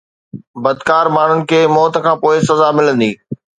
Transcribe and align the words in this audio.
بدڪار 0.63 1.05
ماڻهن 1.17 1.39
کي 1.53 1.59
موت 1.75 1.93
کان 2.03 2.15
پوءِ 2.25 2.35
سزا 2.51 2.69
ملندي 2.77 3.11